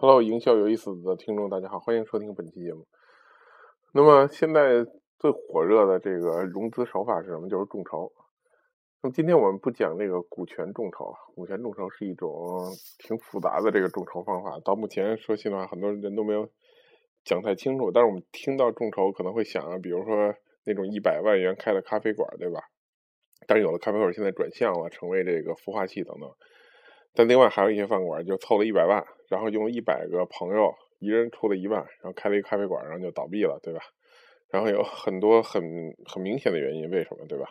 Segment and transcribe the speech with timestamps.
[0.00, 2.86] Hello，营销有意思的听众，大家好，欢迎收听本期节目。
[3.92, 4.86] 那么现在
[5.18, 7.48] 最火热的这个融资手法是什么？
[7.48, 8.12] 就是众筹。
[9.02, 12.28] 那么今天我们不讲这个股权众筹，股权众筹是一种
[12.98, 14.60] 挺复杂的这个众筹方法。
[14.64, 16.48] 到目前说心里话，很多人都没有
[17.24, 17.90] 讲太清楚。
[17.90, 20.32] 但是我们听到众筹可能会想，比如说
[20.64, 22.60] 那种一百万元开的咖啡馆，对吧？
[23.48, 26.30] 但是有的咖啡馆现在转向了，成为这个孵化器等等。
[27.14, 33.80] 但另外还有一些饭馆，就凑了一百万，然后用一百个朋友，一人出了一万，然后开了一个咖啡馆，然后就倒闭了，对吧？
[34.50, 35.62] 然后有很多很
[36.06, 37.50] 很明显的原因，为什么，对吧？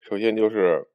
[0.00, 0.86] 首先就是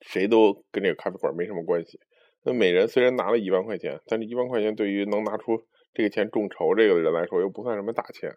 [0.00, 2.00] 谁都跟这个咖啡馆没什么关系。
[2.44, 8.36] 那每人虽然拿了一万块钱，但是一万块钱对于能拿出这个钱众筹这个的人来说，又不算什么大钱。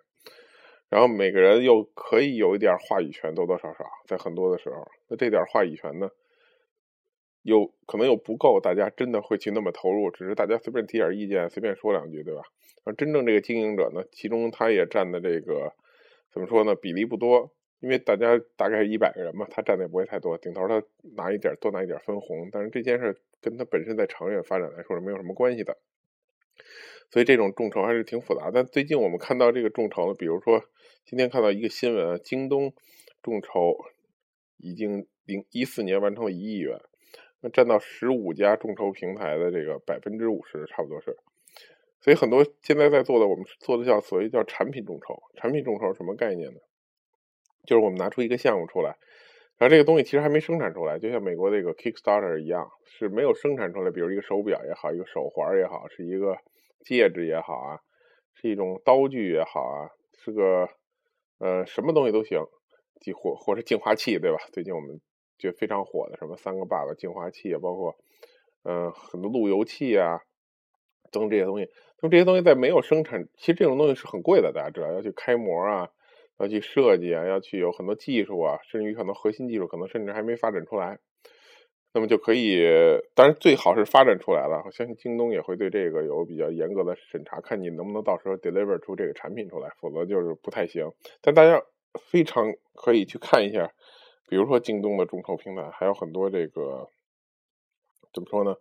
[0.89, 6.09] 然后每个人又可以有一点话语权，多多少少，在很多的时候，那这点话语权呢？
[7.41, 12.41] 有可能又不够，大家真的会去那么投入，只是大家随便提点意见，随便说两句，对吧？
[12.84, 15.73] 而真正这个经营者呢，其中他也占的这个
[16.31, 16.75] 怎么说呢？
[16.75, 20.83] 比例不多，因为大家大概一百个人嘛，他占的也不会太多，顶头他
[21.16, 25.78] 拿一点多拿一点分红，但是这件事跟他本身在长远发展来说是没有什么关系的。
[27.11, 28.52] 所以这种众筹还是挺复杂。
[28.53, 30.63] 但最近我们看到这个众筹呢，比如说
[31.06, 32.73] 今天看到一个新闻，京东
[33.23, 33.78] 众筹
[34.58, 36.80] 已经零一四年完成了一亿元。
[37.41, 41.15] 那占到十五家众筹平台的这个百分之五十，差不多是。
[42.01, 45.21] 所以很多现在在做的，我们做的叫所谓叫产品众筹。
[45.35, 46.59] 产品众筹什么概念呢？
[47.65, 48.97] 就是我们拿出一个项目出来，
[49.57, 53.91] 然后这个东西其实还没生产出来，就像美国这个 Kickstarter 一样，是没有生产出来。
[53.91, 56.37] 比如一个手表也好，一个手环也好，是一个
[56.85, 57.79] 戒指也好啊，
[58.33, 59.89] 是一种刀具也好啊，
[60.23, 60.69] 是个
[61.39, 62.45] 呃什么东西都行，
[63.01, 64.37] 即或或是净化器，对吧？
[64.53, 65.01] 最近我们。
[65.39, 67.95] 就非常火的什么三个爸爸净化器啊，包括
[68.63, 70.19] 嗯很多路由器啊
[71.11, 71.67] 等这些东西，
[72.01, 75.89] 那么这些东西在没有生产，其实这种东西是很贵的，大家知道要去开模啊，
[76.37, 80.99] 要去设计啊，要去有很多技术啊，甚至于很多核心技术可能甚至还没发展出来，
[81.94, 82.61] 那么就可以，
[83.16, 90.91] 当然最好是发展出来了，我相信京东也会对这个有比较严格的审查，看你能不能到时候 deliver 出这个产品出来，否则就是不太行。
[91.22, 91.63] 但大家
[92.11, 93.72] 非常可以去看一下。
[94.29, 96.88] 比如说京东的众筹平台，还有很多这个
[98.13, 98.56] 怎么说呢？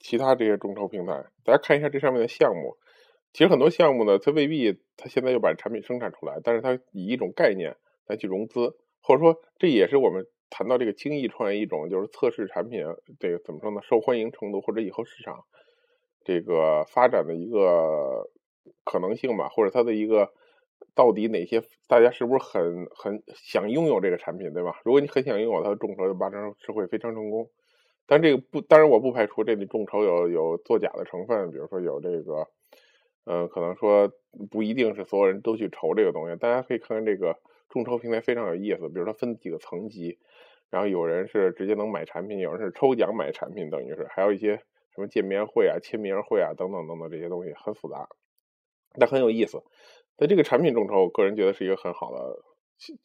[0.00, 2.76] 其他这些众筹平台，大家看一下这上面的项目。
[3.32, 12.82] 其实很多项目呢，它未必它现在就把产品生产出来，但是它以一种概念来去融资，或者说这也是我们谈到这个精益创业一种就是测试产品
[13.20, 13.80] 这个怎么说呢？
[13.82, 15.44] 受欢迎程度或者以后市场
[16.24, 18.28] 这个发展的一个
[18.84, 20.32] 可能性吧，或者它的一个。
[20.96, 24.80] 到底哪些大家是不是很很想拥有这个产品，对吧？
[24.82, 27.50] 如果你很想拥有它的众筹，就八成是会非常成功。
[28.06, 32.48] 但这个不，当然我不排除这里众筹有有作假的成分，比如说有这个，
[33.24, 34.10] 嗯，可能说
[34.50, 36.36] 不一定是所有人都去筹这个东西。
[36.36, 37.36] 大家可以看看这个
[37.68, 40.18] 众筹平台非常有意思，比如它分几个层级，
[40.70, 44.56] 然后有人是直接能买产品，有人是抽奖买产品，等于是还有一些
[44.94, 48.08] 什么见面会啊、签名会啊等等等等这些东西很复杂，
[48.98, 49.62] 但很有意思。
[50.16, 52.42] 在这个产品众筹，我个人觉得是一个很好的，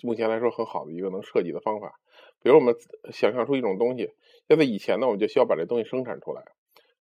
[0.02, 2.00] 目前来说很好的一个能设计的方法。
[2.42, 2.76] 比如我们
[3.12, 4.10] 想象出一种东西，
[4.48, 6.42] 要在以前呢，我们就需要把这东西生产出来。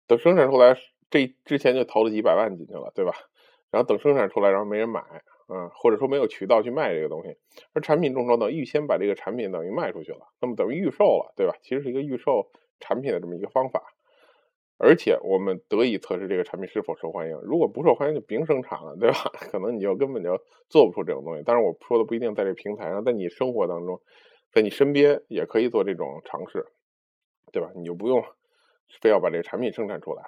[0.07, 0.77] 等生产出来，
[1.09, 3.11] 这之前就投了几百万进去了，对吧？
[3.69, 5.03] 然后等生产出来，然后没人买，
[5.49, 7.35] 嗯，或者说没有渠道去卖这个东西。
[7.73, 11.53] 而产品众筹呢，预先把这个产品等于卖出去了，那么等于预售了，对吧？
[11.61, 13.83] 其实是一个预售产品的这么一个方法。
[14.79, 17.37] 而且我们得以测试这个产品是否受欢迎。
[17.41, 19.17] 如果不受欢迎，就别生产了，对吧？
[19.51, 20.39] 可能你就根本就
[20.69, 21.43] 做不出这种东西。
[21.43, 23.99] 当然，我说的不一定在这平台上，在你生活当中，
[24.51, 26.67] 在你身边也可以做这种尝试，
[27.51, 27.71] 对吧？
[27.75, 28.23] 你就不用
[29.01, 30.23] 非要把这个产品生产出来。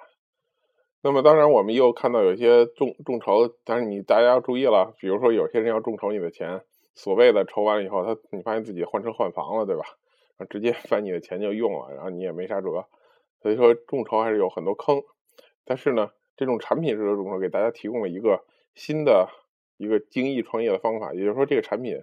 [1.02, 6.60] 那么，当然我们又看到有些众众筹，但是你大家要注意了，比如说有些人要众筹你的钱，
[6.94, 9.84] 所谓的筹完了以后，他你发现自己换车换房了，对吧？
[10.50, 12.84] 直接把你的钱就用了，然后你也没啥辙。
[13.42, 15.02] 所以说众筹还是有很多坑，
[15.64, 18.44] 但是呢，这种产品式的众筹给大家提供了一个
[18.74, 19.28] 新的
[19.76, 22.00] 一个精益创业的方法，也就是说，这个产品，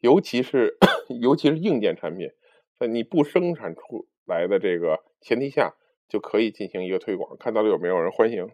[0.00, 0.76] 尤其是
[1.20, 2.30] 尤其是硬件产品，
[2.78, 5.74] 在你不生产出来的这个前提下，
[6.08, 8.48] 就可以进行一个推广，看到底有没有人欢迎。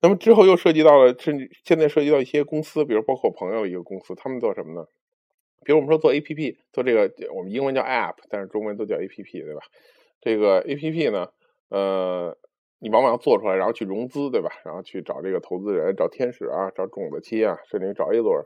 [0.00, 4.86] 那么之后又涉及到了，甚至现在涉及到一些公司，比如包括我朋友一个公司，他们做什么呢？
[5.64, 9.60] 比如我们说做 APP，做这个我们英文叫 App，但是中文都叫 APP，对吧？
[10.22, 11.28] 这个 A P P 呢，
[11.68, 12.38] 呃，
[12.78, 14.50] 你往往要做出来，然后去融资，对吧？
[14.64, 18.42] 然后去找这个投资人，找天使啊，找种子期啊，甚至于找 A 轮。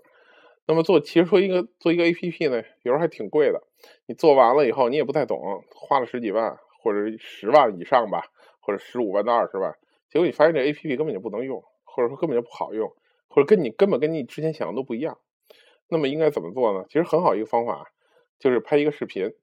[0.67, 3.63] 那么做，其实说一个做一个 A P P 呢，有时候还挺贵的。
[4.07, 8.25] 你做完了以后，你也不太懂，花了十几万或者十万以上吧，
[8.61, 9.77] 或者十五万到二十万，
[10.11, 12.91] 结果你发现这 A P P 根本就不能用，或者说根本就不好用，
[13.29, 15.19] 或者跟你根本跟你之前想的都不一样。
[15.89, 16.87] 那么应该怎么做呢？
[16.89, 17.93] 其实很好一个方法，
[18.39, 19.35] 就是拍一个视频。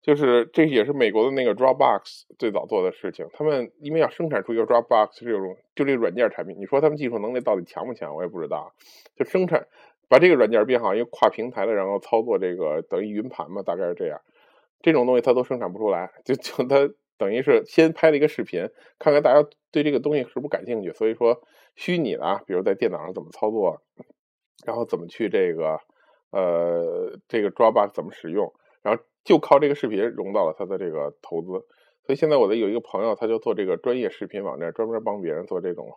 [0.00, 3.26] 就是这也是美国的那个 Dropbox 最早做的事情。
[3.32, 8.14] 他们因为要生产出一个 Dropbox 这种就这个软件产品，你说他们技术能力到底强不强？
[8.14, 8.72] 我也不知道。
[9.16, 9.66] 就生产
[10.08, 14.20] 把这个软件变好，因为跨平台的，然后操作这个等于云盘嘛，大概是这样。
[14.80, 20.92] 这种东西它都生产不出来，就就它等于是先拍了一个视频，看看大家对这个东西是不是感兴趣。
[20.92, 21.42] 所以说
[21.74, 23.82] 虚拟的，啊，比如在电脑上怎么操作，
[24.64, 25.80] 然后怎么去这个
[26.30, 28.52] 呃这个 Dropbox 怎么使用，
[28.88, 31.48] 然后就靠这个视频融到了他的这个投资。
[32.04, 35.90] 所以现在我的有一个朋友，他就做这个专业视频网站，专门帮别人做这种，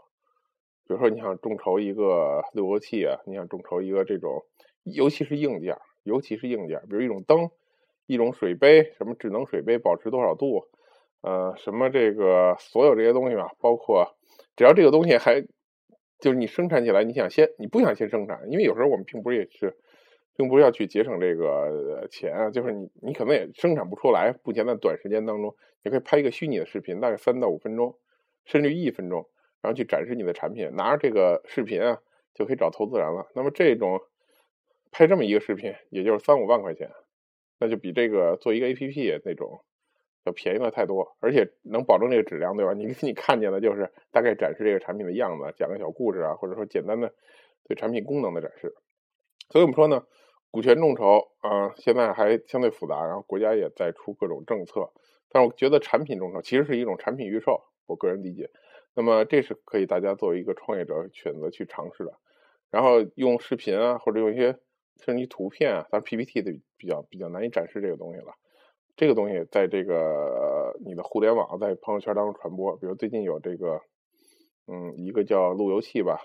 [0.88, 4.44] 比如说你想众筹一个路由器啊，你想众筹一个这种，
[4.84, 7.50] 尤其是硬件，尤其是硬件，比如一种灯。
[8.08, 10.68] 一种水杯，什么智能水杯保持多少度？
[11.22, 14.18] 呃，什么这个所有这些东西吧，包括
[14.58, 15.42] 只要这个东西还
[16.20, 19.78] 就是你生产起来，你想先你不想先生产，因为有时候我们并不是也是，
[20.36, 27.96] 并不是要去节省这个钱啊，就是你你可能也生产不出来，目前在短时间当中，你可以拍一个虚拟的视频，大概三到五分钟，
[28.46, 29.28] 甚至一分钟，
[29.62, 32.02] 然后去展示你的产品，拿着这个视频啊，
[32.34, 33.28] 就可以找投资人了。
[33.36, 34.02] 那么这种
[34.92, 36.90] 拍这么一个视频，也就是三五万块钱。
[37.60, 39.64] 那就比这个做一个 A P P 那种
[40.24, 42.74] 要便宜了太多，而且能保证这个质量，对吧？
[42.74, 47.14] 你你看见的就是大概展示这个产品的样子，讲个小故事啊，或者说简单的
[47.68, 48.74] 对产品功能的展示。
[49.52, 50.04] 所以我们说呢，
[50.52, 54.92] 股权众筹啊，现在还相对复杂，然后国家也在出各种政策。
[55.30, 58.52] 但是我觉得产品众筹其实是一种产品预售，我个人理解。
[58.94, 62.14] 那么这是可以大家作为一个创业者选择去尝试的，
[62.70, 64.60] 然后用视频啊，或者用一些。
[65.04, 68.36] 甚至图片啊，但 PPT 的比较比较难以展示这个东西了。
[68.96, 73.82] 这个东西在这个你的互联网在朋友圈当中传播，比如最近有这个，
[74.68, 76.20] 嗯，一个叫路由器吧，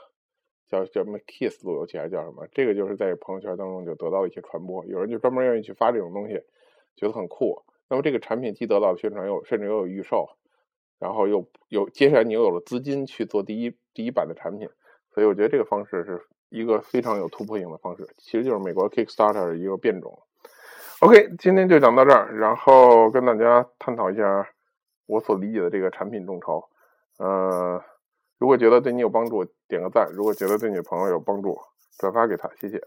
[0.68, 2.46] 叫叫什么 Kiss 路由器还是叫什么？
[2.52, 6.42] 这个就是在朋友圈当中就得到了一些传播，有人就专门愿意去发这种东西，
[6.96, 7.62] 觉得很酷。
[7.88, 10.28] 那么这个产品既得到了宣传，又甚至又有预售，
[10.98, 14.68] 然后又有接下来你又有了资金去做第一第一版的产品，
[15.12, 16.20] 所以我觉得这个方式是。
[16.48, 20.16] 一个非常有突破性的方式，其实就是美国 Kickstarter 的一个变种。
[21.00, 24.48] OK，今天就讲到这儿，然后跟大家探讨一下
[25.06, 26.64] 我所理解的这个产品众筹。
[27.18, 27.82] 呃，
[28.38, 31.58] 如果觉得对你有帮助，点个赞；如果觉得对你的朋友有帮助，
[31.98, 32.82] 转发给他，谢谢。